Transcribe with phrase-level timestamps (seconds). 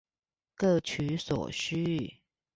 [0.55, 2.23] 各取所需